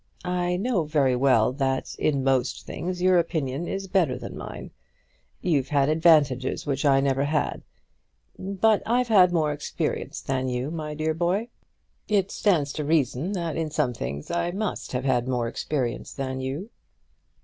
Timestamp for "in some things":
13.55-14.31